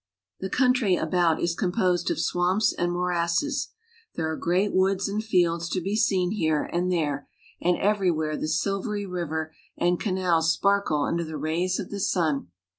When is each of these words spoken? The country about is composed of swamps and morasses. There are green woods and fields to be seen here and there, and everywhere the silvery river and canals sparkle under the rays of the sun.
The 0.39 0.49
country 0.49 0.95
about 0.95 1.39
is 1.39 1.53
composed 1.53 2.09
of 2.09 2.19
swamps 2.19 2.73
and 2.73 2.91
morasses. 2.91 3.67
There 4.15 4.27
are 4.31 4.35
green 4.35 4.73
woods 4.73 5.07
and 5.07 5.23
fields 5.23 5.69
to 5.69 5.79
be 5.79 5.95
seen 5.95 6.31
here 6.31 6.63
and 6.63 6.91
there, 6.91 7.27
and 7.61 7.77
everywhere 7.77 8.35
the 8.35 8.47
silvery 8.47 9.05
river 9.05 9.53
and 9.77 9.99
canals 9.99 10.53
sparkle 10.53 11.03
under 11.03 11.23
the 11.23 11.37
rays 11.37 11.79
of 11.79 11.91
the 11.91 11.99
sun. 11.99 12.47